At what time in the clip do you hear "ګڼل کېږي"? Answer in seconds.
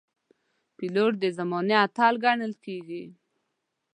2.23-3.03